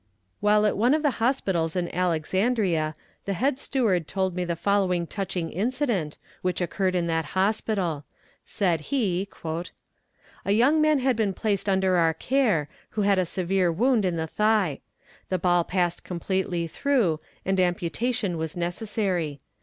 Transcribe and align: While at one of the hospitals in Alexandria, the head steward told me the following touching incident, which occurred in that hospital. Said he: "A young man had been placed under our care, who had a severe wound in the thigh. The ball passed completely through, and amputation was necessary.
While 0.39 0.65
at 0.65 0.75
one 0.77 0.95
of 0.95 1.03
the 1.03 1.19
hospitals 1.21 1.75
in 1.75 1.93
Alexandria, 1.93 2.95
the 3.25 3.33
head 3.33 3.59
steward 3.59 4.07
told 4.07 4.35
me 4.35 4.43
the 4.43 4.55
following 4.55 5.05
touching 5.05 5.51
incident, 5.51 6.17
which 6.41 6.59
occurred 6.59 6.95
in 6.95 7.05
that 7.05 7.37
hospital. 7.37 8.03
Said 8.43 8.79
he: 8.89 9.29
"A 10.43 10.51
young 10.51 10.81
man 10.81 10.97
had 10.97 11.15
been 11.15 11.35
placed 11.35 11.69
under 11.69 11.97
our 11.97 12.15
care, 12.15 12.67
who 12.97 13.03
had 13.03 13.19
a 13.19 13.27
severe 13.27 13.71
wound 13.71 14.03
in 14.03 14.15
the 14.15 14.25
thigh. 14.25 14.79
The 15.29 15.37
ball 15.37 15.63
passed 15.63 16.03
completely 16.03 16.65
through, 16.65 17.19
and 17.45 17.59
amputation 17.59 18.39
was 18.39 18.57
necessary. 18.57 19.39